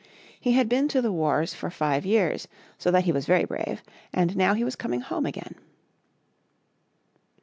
[0.39, 2.47] He had been to the wars for five years,
[2.79, 5.53] so that he was very brave, and now he was coming home again.